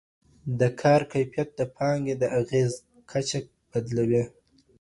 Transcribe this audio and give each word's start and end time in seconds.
د 0.59 0.61
کار 0.81 1.01
کیفیت 1.13 1.49
د 1.55 1.61
پانګې 1.75 2.15
د 2.17 2.23
اغېز 2.39 2.71
کچه 3.11 3.39
بدلوي. 3.71 4.23